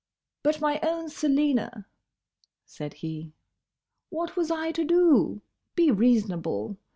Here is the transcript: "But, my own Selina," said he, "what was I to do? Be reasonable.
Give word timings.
"But, 0.41 0.59
my 0.59 0.79
own 0.81 1.09
Selina," 1.09 1.85
said 2.65 2.93
he, 3.05 3.33
"what 4.09 4.35
was 4.35 4.49
I 4.49 4.71
to 4.71 4.83
do? 4.83 5.43
Be 5.75 5.91
reasonable. 5.91 6.79